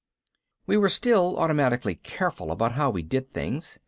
We 0.65 0.77
were 0.77 0.89
still 0.89 1.37
automatically 1.37 1.93
careful 1.93 2.51
about 2.51 2.71
how 2.71 2.89
we 2.89 3.03
did 3.03 3.29
things. 3.31 3.77